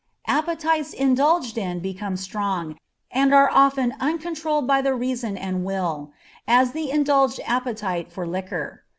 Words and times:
Appetites 0.25 0.93
indulged 0.93 1.59
in 1.59 1.79
become 1.79 2.17
strong, 2.17 2.75
and 3.11 3.31
are 3.35 3.51
often 3.51 3.93
uncontrolled 3.99 4.65
by 4.65 4.81
the 4.81 4.95
reason 4.95 5.37
and 5.37 5.63
will; 5.63 6.11
as 6.47 6.71
the 6.71 6.89
indulged 6.89 7.39
appetite 7.45 8.11
for 8.11 8.25
liquor. 8.25 8.81